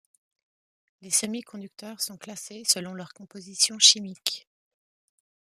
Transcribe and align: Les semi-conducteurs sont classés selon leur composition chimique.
Les 1.03 1.11
semi-conducteurs 1.11 2.01
sont 2.01 2.17
classés 2.17 2.63
selon 2.65 2.95
leur 2.95 3.13
composition 3.13 3.77
chimique. 3.77 4.47